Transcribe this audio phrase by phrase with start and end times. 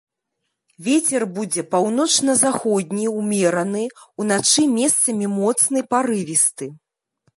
[0.85, 3.83] Вецер будзе паўночна-заходні ўмераны,
[4.25, 6.65] уначы месцамі моцны парывісты.